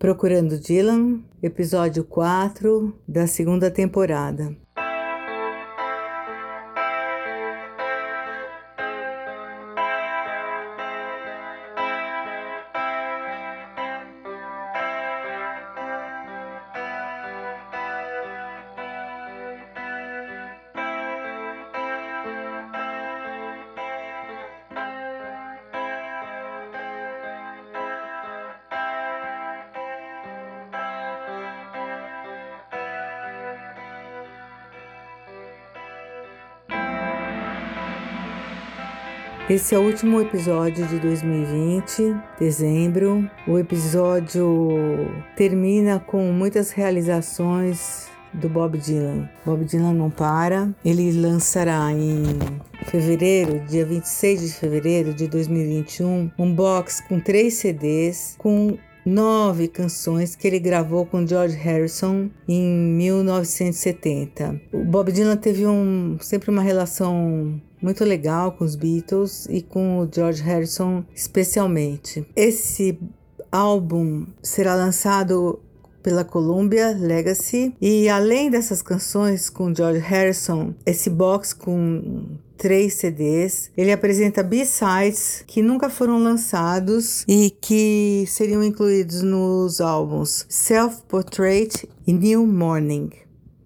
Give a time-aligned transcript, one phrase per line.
[0.00, 4.56] Procurando Dylan, episódio 4 da segunda temporada.
[39.50, 43.28] Esse é o último episódio de 2020, dezembro.
[43.48, 49.28] O episódio termina com muitas realizações do Bob Dylan.
[49.44, 50.72] Bob Dylan não para.
[50.84, 52.22] Ele lançará em
[52.86, 60.36] fevereiro, dia 26 de fevereiro de 2021, um box com três CDs com nove canções
[60.36, 64.60] que ele gravou com George Harrison em 1970.
[64.72, 69.98] O Bob Dylan teve um, sempre uma relação muito legal com os Beatles e com
[70.00, 72.26] o George Harrison especialmente.
[72.36, 72.98] Esse
[73.50, 75.60] álbum será lançado
[76.02, 82.24] pela Columbia Legacy e além dessas canções com George Harrison, esse box com
[82.56, 83.70] três CDs.
[83.76, 91.88] Ele apresenta B-sides que nunca foram lançados e que seriam incluídos nos álbuns Self Portrait
[92.06, 93.10] e New Morning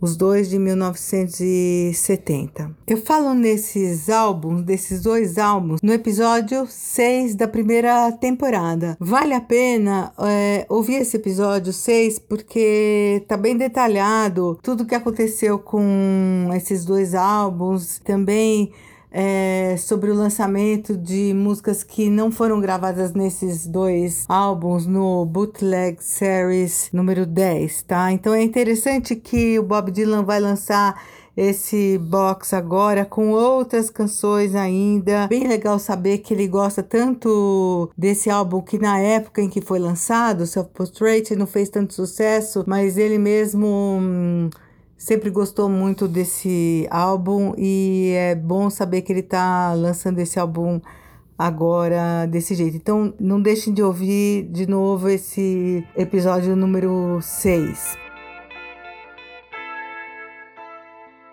[0.00, 2.70] os dois de 1970.
[2.86, 8.96] Eu falo nesses álbuns, desses dois álbuns, no episódio 6 da primeira temporada.
[9.00, 14.94] Vale a pena é, ouvir esse episódio 6 porque tá bem detalhado tudo o que
[14.94, 18.70] aconteceu com esses dois álbuns, também
[19.18, 25.96] é, sobre o lançamento de músicas que não foram gravadas nesses dois álbuns no Bootleg
[26.04, 28.12] Series número 10, tá?
[28.12, 31.02] Então é interessante que o Bob Dylan vai lançar
[31.34, 35.26] esse box agora com outras canções ainda.
[35.28, 39.78] Bem legal saber que ele gosta tanto desse álbum que na época em que foi
[39.78, 43.66] lançado, Self Portrait, não fez tanto sucesso, mas ele mesmo
[43.98, 44.50] hum,
[44.96, 50.80] sempre gostou muito desse álbum e é bom saber que ele está lançando esse álbum
[51.38, 52.76] agora desse jeito.
[52.76, 58.05] Então não deixem de ouvir de novo esse episódio número 6.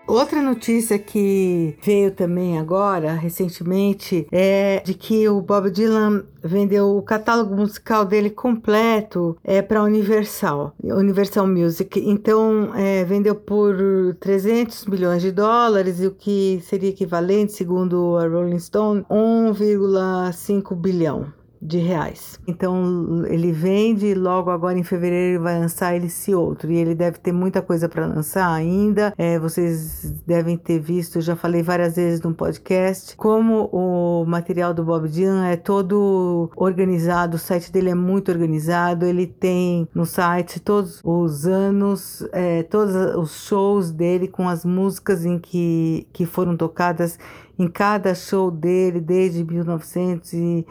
[0.06, 7.02] Outra notícia que veio também agora, recentemente, é de que o Bob Dylan vendeu o
[7.02, 11.98] catálogo musical dele completo é, para Universal, Universal Music.
[11.98, 13.74] Então, é, vendeu por
[14.20, 21.32] 300 milhões de dólares, o que seria equivalente, segundo a Rolling Stone, 1,5 bilhão
[21.64, 22.38] de reais.
[22.46, 27.32] Então ele vende logo agora em fevereiro vai lançar esse outro e ele deve ter
[27.32, 29.14] muita coisa para lançar ainda.
[29.16, 34.84] É, vocês devem ter visto, já falei várias vezes no podcast, como o material do
[34.84, 40.60] Bob Dylan é todo organizado, o site dele é muito organizado, ele tem no site
[40.60, 46.58] todos os anos, é, todos os shows dele com as músicas em que, que foram
[46.58, 47.18] tocadas
[47.58, 50.66] em cada show dele desde 1900 e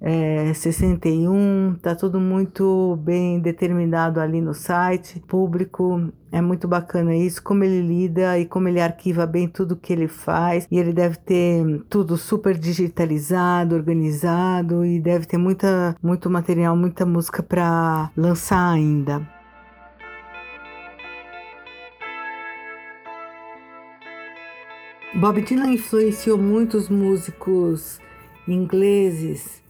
[0.00, 6.12] é, 61, tá tudo muito bem determinado ali no site público.
[6.30, 10.06] É muito bacana isso, como ele lida e como ele arquiva bem tudo que ele
[10.06, 10.68] faz.
[10.70, 17.04] E ele deve ter tudo super digitalizado, organizado e deve ter muita, muito material, muita
[17.04, 19.26] música para lançar ainda.
[25.14, 27.98] Bob Dylan influenciou muitos músicos
[28.46, 29.62] ingleses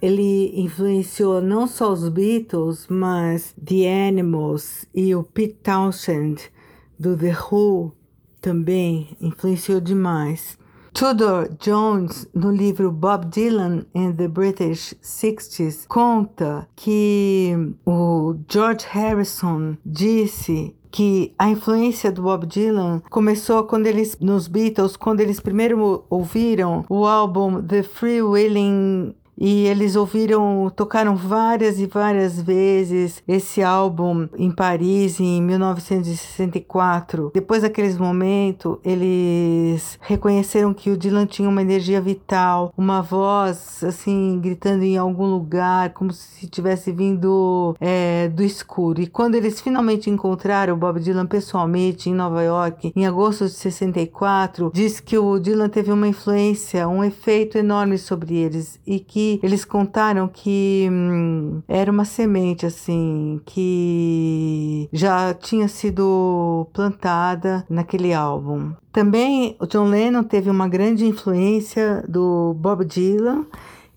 [0.00, 6.50] ele influenciou não só os Beatles, mas The Animals e o Pete Townshend
[6.98, 7.92] do The Who
[8.40, 10.58] também influenciou demais.
[10.92, 17.52] Tudor Jones, no livro Bob Dylan and the British Sixties, conta que
[17.84, 24.96] o George Harrison disse que a influência do Bob Dylan começou quando eles nos Beatles,
[24.96, 31.86] quando eles primeiro ouviram o álbum The Free Willing e eles ouviram, tocaram várias e
[31.86, 37.30] várias vezes esse álbum em Paris em 1964.
[37.34, 44.40] Depois daqueles momentos, eles reconheceram que o Dylan tinha uma energia vital, uma voz assim
[44.40, 49.02] gritando em algum lugar, como se tivesse vindo é, do escuro.
[49.02, 53.52] E quando eles finalmente encontraram o Bob Dylan pessoalmente em Nova York, em agosto de
[53.52, 59.25] 64, diz que o Dylan teve uma influência, um efeito enorme sobre eles e que
[59.42, 68.72] eles contaram que hum, era uma semente assim que já tinha sido plantada naquele álbum.
[68.92, 73.44] Também o John Lennon teve uma grande influência do Bob Dylan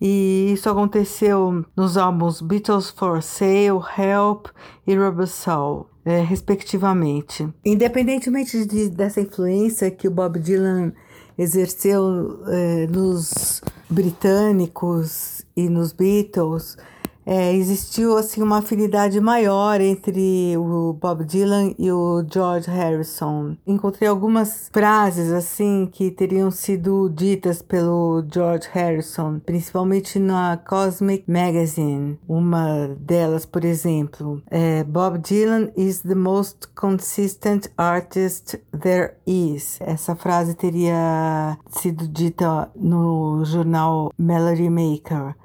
[0.02, 4.48] e isso aconteceu nos álbuns Beatles for Sale, Help
[4.88, 5.88] e Rubber Soul.
[6.06, 7.48] É, respectivamente.
[7.64, 10.94] Independentemente de, dessa influência que o Bob Dylan
[11.38, 16.78] exerceu é, nos britânicos e nos Beatles,
[17.26, 23.56] é, existiu assim uma afinidade maior entre o Bob Dylan e o George Harrison.
[23.68, 32.20] Encontrei algumas frases assim que teriam sido ditas pelo George Harrison, principalmente na Cosmic Magazine.
[32.28, 39.80] Uma delas, por exemplo, é Bob Dylan is the most consistent artist there is.
[39.82, 45.36] Essa frase teria sido dita no jornal Melody Maker.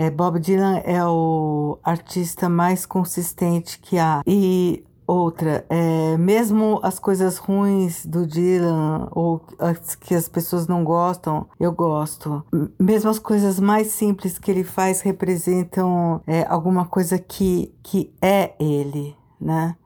[0.00, 4.22] É, Bob Dylan é o artista mais consistente que há.
[4.26, 10.82] E outra, é, mesmo as coisas ruins do Dylan ou as que as pessoas não
[10.84, 12.42] gostam, eu gosto.
[12.78, 18.54] Mesmo as coisas mais simples que ele faz representam é, alguma coisa que, que é
[18.58, 19.76] ele, né?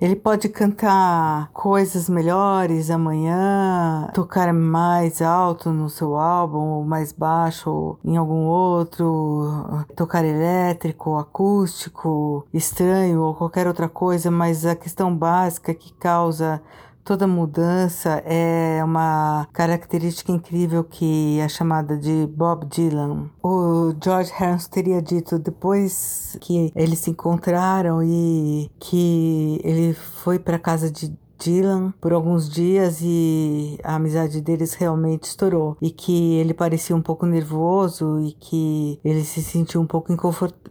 [0.00, 7.98] Ele pode cantar coisas melhores amanhã, tocar mais alto no seu álbum, ou mais baixo
[8.04, 15.74] em algum outro, tocar elétrico, acústico, estranho ou qualquer outra coisa, mas a questão básica
[15.74, 16.62] que causa
[17.08, 23.30] Toda mudança é uma característica incrível que é chamada de Bob Dylan.
[23.42, 30.58] O George Harrison teria dito depois que eles se encontraram e que ele foi para
[30.58, 35.76] casa de Dylan por alguns dias e a amizade deles realmente estourou.
[35.80, 40.12] E que ele parecia um pouco nervoso e que ele se sentiu um pouco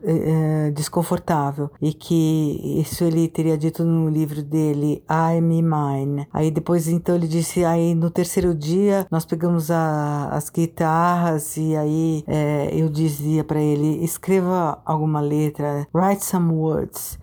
[0.03, 1.69] eh, desconfortável.
[1.81, 6.27] E que isso ele teria dito no livro dele, I'm Mine.
[6.31, 11.75] Aí depois então ele disse, aí no terceiro dia nós pegamos a, as guitarras e
[11.75, 17.17] aí é, eu dizia para ele, escreva alguma letra, write some words.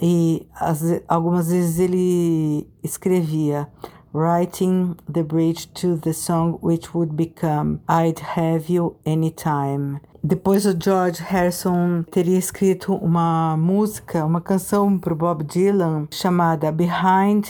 [0.00, 3.68] E as, algumas vezes ele escrevia
[4.12, 10.00] writing the bridge to the song which would become I'd Have You Anytime.
[10.24, 17.44] Depois o George Harrison teria escrito uma música, uma canção para Bob Dylan chamada Behind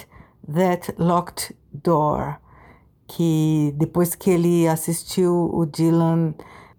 [0.52, 2.36] That Locked Door,
[3.06, 6.34] que depois que ele assistiu o Dylan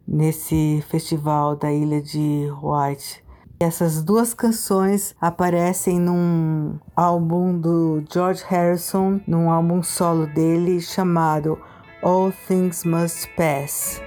[0.07, 3.23] nesse festival da Ilha de White
[3.59, 11.59] essas duas canções aparecem num álbum do George Harrison, num álbum solo dele chamado
[12.03, 14.01] All Things Must Pass.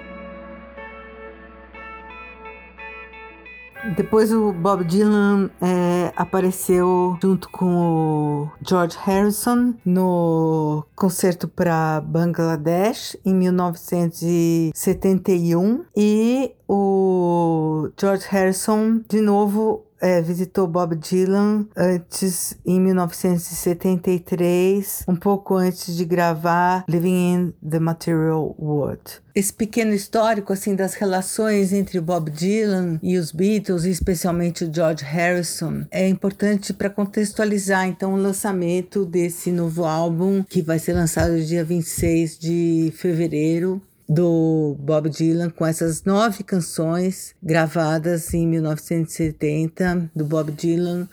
[3.96, 13.16] Depois o Bob Dylan é, apareceu junto com o George Harrison no concerto para Bangladesh
[13.24, 17.49] em 1971 e o
[17.98, 26.04] George Harrison de novo é, visitou Bob Dylan antes, em 1973, um pouco antes de
[26.04, 29.20] gravar Living in the Material World.
[29.34, 34.74] Esse pequeno histórico assim das relações entre Bob Dylan e os Beatles, e especialmente o
[34.74, 40.94] George Harrison, é importante para contextualizar então o lançamento desse novo álbum que vai ser
[40.94, 50.10] lançado dia 26 de fevereiro do Bob Dylan com essas nove canções gravadas em 1970
[50.12, 51.08] do Bob Dylan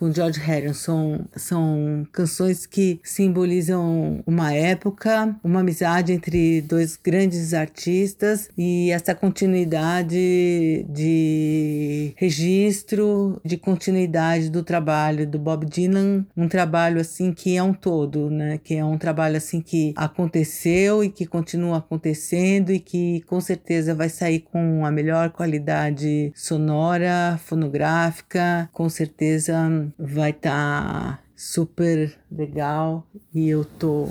[0.00, 1.26] com George Harrison.
[1.36, 10.86] São canções que simbolizam uma época, uma amizade entre dois grandes artistas e essa continuidade
[10.88, 17.74] de registro, de continuidade do trabalho do Bob Dylan, um trabalho assim que é um
[17.74, 18.58] todo, né?
[18.64, 23.94] Que é um trabalho assim que aconteceu e que continua acontecendo e que com certeza
[23.94, 33.06] vai sair com a melhor qualidade sonora, fonográfica, com certeza vai estar tá super legal
[33.34, 34.08] e eu tô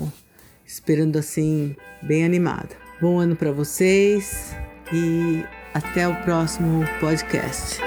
[0.66, 2.70] esperando assim bem animada.
[3.00, 4.54] Bom ano para vocês
[4.92, 7.80] e até o próximo podcast.